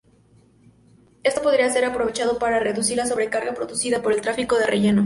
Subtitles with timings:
[1.21, 4.99] Esto podría ser aprovechado para reducir la sobrecarga producida por el tráfico de relleno.